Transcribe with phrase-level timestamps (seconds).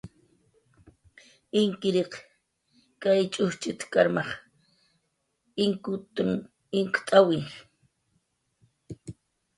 [1.59, 2.13] Inkkiriq
[3.01, 4.29] kay ch'ujchit karmaj
[5.63, 6.29] inkutn
[6.79, 7.39] inkt'awi.